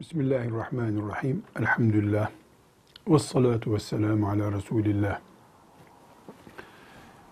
Bismillahirrahmanirrahim. 0.00 1.42
Elhamdülillah. 1.58 2.30
Ve 3.08 3.18
salatu 3.18 3.74
ve 3.74 3.78
selamu 3.78 4.28
ala 4.28 4.52
Resulillah. 4.52 5.18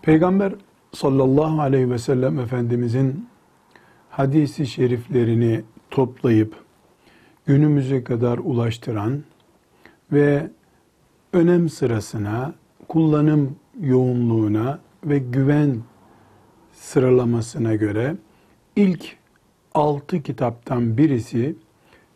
Peygamber 0.01 0.53
sallallahu 0.93 1.61
aleyhi 1.61 1.91
ve 1.91 1.97
sellem 1.97 2.39
Efendimizin 2.39 3.29
hadisi 4.09 4.67
şeriflerini 4.67 5.61
toplayıp 5.91 6.55
günümüze 7.45 8.03
kadar 8.03 8.37
ulaştıran 8.37 9.23
ve 10.11 10.49
önem 11.33 11.69
sırasına, 11.69 12.53
kullanım 12.87 13.55
yoğunluğuna 13.81 14.79
ve 15.03 15.19
güven 15.19 15.77
sıralamasına 16.73 17.75
göre 17.75 18.15
ilk 18.75 19.17
altı 19.73 20.21
kitaptan 20.21 20.97
birisi 20.97 21.55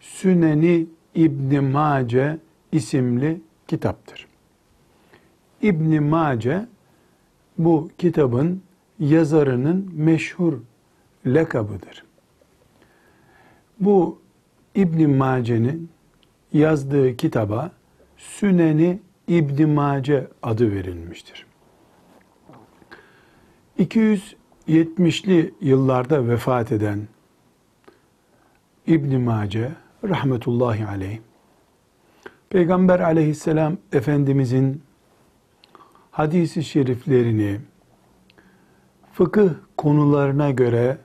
Süneni 0.04 0.86
İbn 1.16 1.64
Mace 1.64 2.38
isimli 2.72 3.42
kitaptır. 3.68 4.28
İbn 5.62 6.04
Mace 6.04 6.66
bu 7.58 7.90
kitabın 7.98 8.62
yazarının 9.00 9.92
meşhur 9.94 10.54
lakabıdır. 11.26 12.04
Bu 13.80 14.22
İbn 14.76 15.10
Mace'nin 15.10 15.90
yazdığı 16.54 17.18
kitaba 17.18 17.72
Süneni 18.18 19.00
İbn 19.28 19.70
Mace 19.70 20.28
adı 20.44 20.72
verilmiştir. 20.72 21.46
270'li 23.80 25.54
yıllarda 25.62 26.28
vefat 26.28 26.72
eden 26.72 27.08
İbn 28.88 29.22
Mace 29.22 29.72
rahmetullahi 30.10 30.86
aleyh. 30.86 31.20
Peygamber 32.50 33.00
aleyhisselam 33.00 33.78
Efendimizin 33.94 34.82
hadisi 36.12 36.64
şeriflerini 36.64 37.60
fıkıh 39.14 39.50
konularına 39.78 40.52
göre 40.52 40.98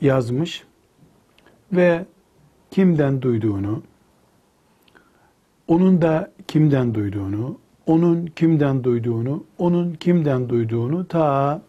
yazmış 0.00 0.64
ve 1.72 2.06
kimden 2.70 3.22
duyduğunu, 3.22 3.82
onun 5.68 6.02
da 6.02 6.32
kimden 6.48 6.94
duyduğunu, 6.94 7.58
onun 7.86 8.26
kimden 8.26 8.84
duyduğunu, 8.84 9.44
onun 9.58 9.94
kimden 9.94 10.48
duyduğunu 10.48 11.08
ta 11.08 11.62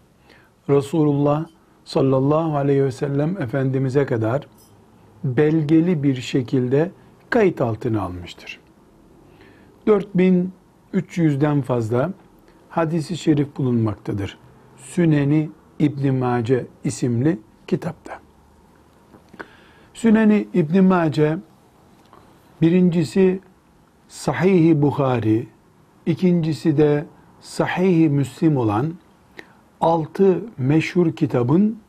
Resulullah 0.70 1.46
sallallahu 1.86 2.58
aleyhi 2.58 2.84
ve 2.84 2.92
sellem 2.92 3.42
Efendimiz'e 3.42 4.06
kadar 4.06 4.48
belgeli 5.24 6.04
bir 6.04 6.16
şekilde 6.16 6.92
kayıt 7.30 7.62
altına 7.62 8.02
almıştır. 8.02 8.60
4300'den 9.88 11.62
fazla 11.62 12.14
hadisi 12.70 13.18
şerif 13.18 13.58
bulunmaktadır. 13.58 14.38
Süneni 14.78 15.50
İbn 15.80 16.14
Mace 16.14 16.66
isimli 16.84 17.40
kitapta. 17.68 18.20
Süneni 19.94 20.48
İbn 20.54 20.84
Mace 20.84 21.38
birincisi 22.62 23.40
Sahih-i 24.08 24.82
Bukhari, 24.82 25.48
ikincisi 26.06 26.78
de 26.78 27.06
Sahih-i 27.42 28.10
Müslim 28.10 28.58
olan 28.58 28.94
altı 29.82 30.44
meşhur 30.58 31.16
kitabın 31.16 31.80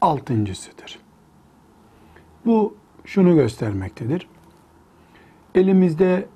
altıncısıdır. 0.00 0.98
Bu 2.46 2.74
şunu 3.04 3.34
göstermektedir. 3.34 4.28
Elimizde 5.54 6.26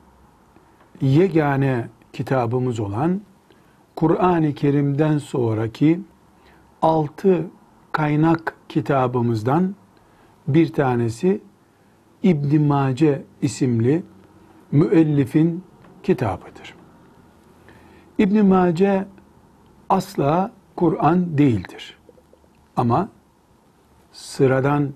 yegane 1.01 1.89
kitabımız 2.13 2.81
olan 2.81 3.21
Kur'an-ı 3.97 4.55
Kerim'den 4.55 5.19
sonraki 5.19 6.01
altı 6.83 7.47
kaynak 7.93 8.55
kitabımızdan 8.69 9.75
bir 10.49 10.73
tanesi 10.73 11.41
İbn 12.23 12.63
Mace 12.63 13.23
isimli 13.43 14.03
müellifin 14.73 15.65
kitabıdır. 16.03 16.75
İbn 18.19 18.47
Mace 18.47 19.07
asla 19.89 20.53
Kur'an 20.77 21.39
değildir. 21.39 21.99
Ama 22.77 23.09
sıradan 24.13 24.93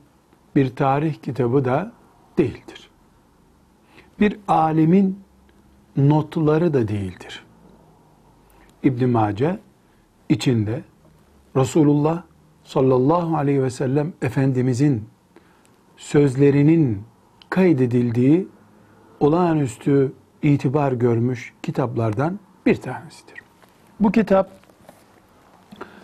bir 0.56 0.76
tarih 0.76 1.14
kitabı 1.14 1.64
da 1.64 1.92
değildir. 2.38 2.90
Bir 4.20 4.36
alimin 4.48 5.20
notları 5.96 6.74
da 6.74 6.88
değildir. 6.88 7.44
İbn 8.82 9.08
Mace 9.08 9.58
içinde 10.28 10.82
Resulullah 11.56 12.22
sallallahu 12.64 13.36
aleyhi 13.36 13.62
ve 13.62 13.70
sellem 13.70 14.12
Efendimizin 14.22 15.08
sözlerinin 15.96 17.02
kaydedildiği 17.50 18.48
olağanüstü 19.20 20.12
itibar 20.42 20.92
görmüş 20.92 21.54
kitaplardan 21.62 22.38
bir 22.66 22.76
tanesidir. 22.76 23.40
Bu 24.00 24.12
kitap 24.12 24.50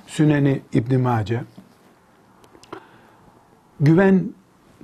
Süneni 0.06 0.60
İbn 0.72 1.00
Mace 1.00 1.42
güven 3.80 4.24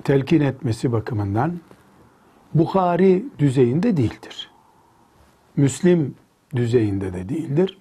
telkin 0.03 0.41
etmesi 0.41 0.91
bakımından 0.91 1.59
Bukhari 2.53 3.25
düzeyinde 3.39 3.97
değildir. 3.97 4.51
Müslim 5.55 6.15
düzeyinde 6.55 7.13
de 7.13 7.29
değildir. 7.29 7.77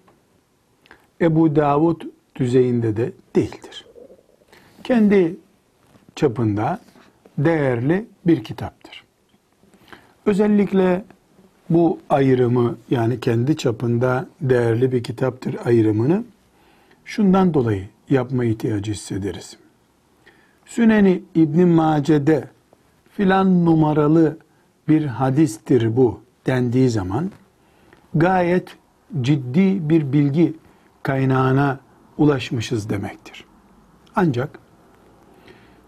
Ebu 1.20 1.56
Davud 1.56 2.02
düzeyinde 2.36 2.96
de 2.96 3.12
değildir. 3.36 3.86
Kendi 4.84 5.36
çapında 6.16 6.80
değerli 7.38 8.06
bir 8.26 8.44
kitaptır. 8.44 9.04
Özellikle 10.26 11.04
bu 11.70 11.98
ayrımı 12.10 12.76
yani 12.90 13.20
kendi 13.20 13.56
çapında 13.56 14.28
değerli 14.40 14.92
bir 14.92 15.02
kitaptır 15.02 15.56
ayrımını 15.64 16.24
şundan 17.04 17.54
dolayı 17.54 17.88
yapma 18.10 18.44
ihtiyacı 18.44 18.92
hissederiz. 18.92 19.61
Süneni 20.74 21.22
İbn 21.34 21.68
Mace'de 21.68 22.48
filan 23.10 23.64
numaralı 23.64 24.36
bir 24.88 25.04
hadistir 25.04 25.96
bu 25.96 26.20
dendiği 26.46 26.90
zaman 26.90 27.30
gayet 28.14 28.76
ciddi 29.20 29.88
bir 29.88 30.12
bilgi 30.12 30.54
kaynağına 31.02 31.78
ulaşmışız 32.18 32.90
demektir. 32.90 33.44
Ancak 34.16 34.58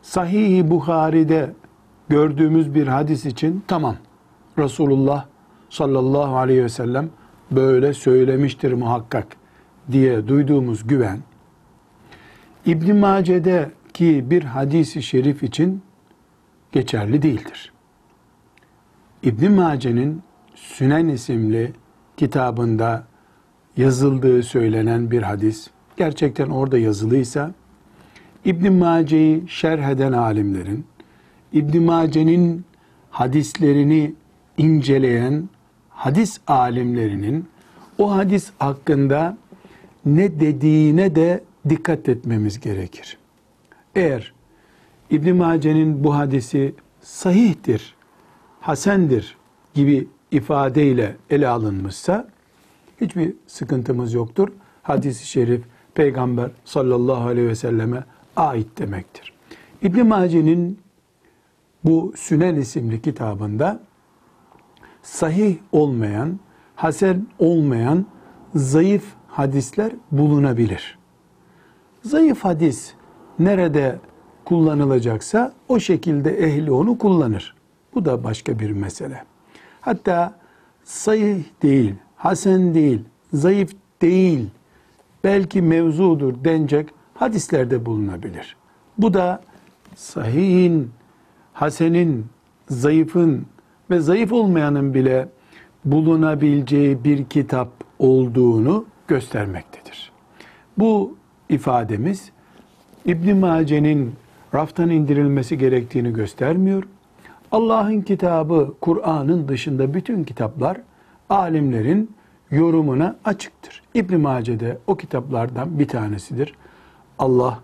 Sahih-i 0.03 0.71
Bukhari'de 0.71 1.53
gördüğümüz 2.09 2.75
bir 2.75 2.87
hadis 2.87 3.27
için 3.27 3.65
tamam 3.67 3.97
Resulullah 4.59 5.27
sallallahu 5.71 6.37
aleyhi 6.37 6.65
ve 6.65 6.69
sellem 6.69 7.11
böyle 7.51 7.95
söylemiştir 7.95 8.73
muhakkak 8.73 9.27
diye 9.93 10.29
duyduğumuz 10.29 10.87
güven 10.87 11.19
İbn 12.67 12.97
Mace'de 12.97 13.71
ki 13.95 14.25
bir 14.31 14.43
hadisi 14.43 15.03
şerif 15.03 15.43
için 15.43 15.83
geçerli 16.73 17.23
değildir. 17.23 17.73
İbn 19.23 19.53
Mace'nin 19.53 20.23
Sünen 20.55 21.09
isimli 21.09 21.73
kitabında 22.17 23.05
yazıldığı 23.77 24.43
söylenen 24.43 25.11
bir 25.11 25.23
hadis 25.23 25.71
gerçekten 25.97 26.51
orada 26.51 26.79
yazılıysa 26.79 27.53
İbn 28.45 28.73
Mace'yi 28.73 29.49
şerh 29.49 29.89
eden 29.89 30.13
alimlerin 30.13 30.87
İbn 31.53 31.83
Mace'nin 31.83 32.65
hadislerini 33.11 34.15
inceleyen 34.59 35.49
hadis 35.89 36.41
alimlerinin 36.47 37.49
o 37.99 38.15
hadis 38.15 38.51
hakkında 38.59 39.37
ne 40.07 40.41
dediğine 40.41 41.15
de 41.15 41.45
dikkat 41.69 42.09
etmemiz 42.09 42.61
gerekir. 42.61 43.19
Eğer 43.95 44.35
İbn 45.11 45.37
Mace'nin 45.37 46.05
bu 46.05 46.15
hadisi 46.15 46.75
sahihtir, 47.01 47.95
hasendir 48.61 49.37
gibi 49.75 50.09
ifadeyle 50.31 51.17
ele 51.31 51.49
alınmışsa 51.49 52.29
hiçbir 53.01 53.35
sıkıntımız 53.47 54.15
yoktur. 54.15 54.49
Hadis-i 54.83 55.27
şerif 55.27 55.63
Peygamber 55.95 56.51
sallallahu 56.65 57.29
aleyhi 57.29 57.49
ve 57.49 57.55
selleme 57.55 58.05
ait 58.37 58.79
demektir. 58.79 59.33
İbn 59.83 60.07
Mace'nin 60.07 60.79
bu 61.85 62.13
Sünen 62.17 62.57
isimli 62.57 63.03
kitabında 63.03 63.81
sahih 65.03 65.57
olmayan, 65.73 66.41
hasen 66.77 67.27
olmayan 67.39 68.07
zayıf 68.55 69.05
hadisler 69.29 69.93
bulunabilir. 70.13 70.99
Zayıf 72.03 72.45
hadis 72.45 72.95
nerede 73.39 73.99
kullanılacaksa 74.45 75.53
o 75.69 75.81
şekilde 75.81 76.31
ehli 76.31 76.73
onu 76.73 76.99
kullanır. 76.99 77.55
Bu 77.95 78.05
da 78.05 78.25
başka 78.25 78.59
bir 78.59 78.71
mesele. 78.71 79.25
Hatta 79.81 80.35
sahih 80.85 81.45
değil, 81.63 81.95
hasen 82.17 82.75
değil, 82.75 83.05
zayıf 83.33 83.73
değil, 84.03 84.51
belki 85.25 85.63
mevzudur 85.63 86.45
denecek 86.45 86.89
hadislerde 87.15 87.87
bulunabilir. 87.87 88.57
Bu 88.99 89.15
da 89.15 89.43
sahihin, 89.95 90.91
hasenin, 91.53 92.27
zayıfın 92.69 93.47
ve 93.91 94.01
zayıf 94.01 94.33
olmayanın 94.33 94.95
bile 94.95 95.29
bulunabileceği 95.85 97.05
bir 97.05 97.25
kitap 97.25 97.69
olduğunu 97.99 98.85
göstermektedir. 99.09 100.13
Bu 100.79 101.17
ifademiz 101.49 102.33
İbn 103.07 103.37
Mace'nin 103.37 104.15
raftan 104.55 104.91
indirilmesi 104.91 105.59
gerektiğini 105.59 106.13
göstermiyor. 106.13 106.83
Allah'ın 107.53 108.01
kitabı 108.01 108.75
Kur'an'ın 108.81 109.49
dışında 109.49 109.95
bütün 109.95 110.25
kitaplar 110.25 110.81
alimlerin 111.29 112.11
yorumuna 112.51 113.17
açıktır. 113.25 113.83
İbn 113.95 114.21
Mace'de 114.21 114.79
o 114.87 114.97
kitaplardan 114.97 115.79
bir 115.79 115.89
tanesidir. 115.89 116.55
Allah 117.19 117.61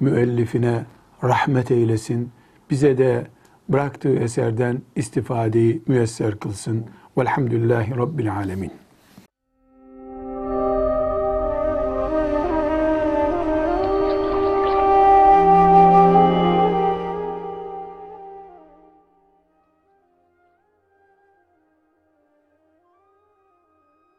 müellifine 0.00 0.84
rahmet 1.24 1.70
eylesin. 1.70 2.30
Bize 2.70 2.98
de 2.98 3.26
bıraktığı 3.68 4.16
eserden 4.16 4.82
istifadeyi 4.96 5.82
müyesser 5.86 6.38
kılsın. 6.38 6.84
Velhamdülillahi 7.18 7.96
Rabbil 7.96 8.34
Alemin. 8.36 8.81